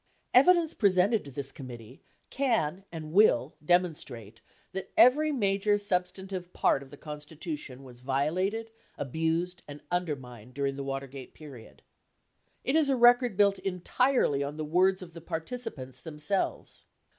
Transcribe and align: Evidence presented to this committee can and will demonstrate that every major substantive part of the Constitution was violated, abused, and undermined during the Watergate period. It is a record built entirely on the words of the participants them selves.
Evidence 0.33 0.73
presented 0.73 1.23
to 1.23 1.29
this 1.29 1.51
committee 1.51 2.01
can 2.31 2.83
and 2.91 3.11
will 3.13 3.53
demonstrate 3.63 4.41
that 4.71 4.89
every 4.97 5.31
major 5.31 5.77
substantive 5.77 6.51
part 6.53 6.81
of 6.81 6.89
the 6.89 6.97
Constitution 6.97 7.83
was 7.83 7.99
violated, 7.99 8.71
abused, 8.97 9.61
and 9.67 9.79
undermined 9.91 10.55
during 10.55 10.75
the 10.75 10.83
Watergate 10.83 11.35
period. 11.35 11.83
It 12.63 12.75
is 12.75 12.89
a 12.89 12.95
record 12.97 13.37
built 13.37 13.59
entirely 13.59 14.41
on 14.41 14.57
the 14.57 14.65
words 14.65 15.03
of 15.03 15.13
the 15.13 15.21
participants 15.21 15.99
them 15.99 16.17
selves. 16.17 16.83